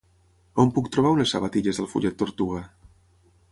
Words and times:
On 0.63 0.71
puc 0.77 0.89
trobar 0.95 1.11
unes 1.17 1.35
sabatilles 1.35 1.81
del 1.81 1.91
Follet 1.93 2.19
Tortuga? 2.25 2.65